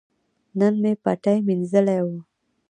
[0.59, 2.17] نن مې پټی مینځلي وو.